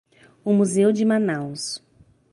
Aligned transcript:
O 0.43 0.51
museu 0.51 0.91
de 0.91 1.05
Manaus. 1.05 1.79